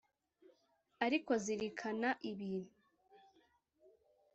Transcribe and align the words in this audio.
Ariko 1.05 1.31
zirikana 1.43 2.09
ibi 2.31 2.51